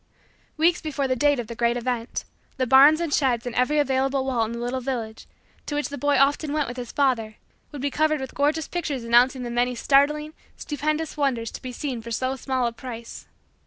[0.57, 2.25] Weeks before the date of the great event,
[2.57, 5.27] the barns and sheds and every available wall in the little village,
[5.67, 7.35] to which the boy often went with his father,
[7.71, 12.01] would be covered with gorgeous pictures announcing the many startling, stupendous, wonders, to be seen
[12.01, 13.27] for so small a price.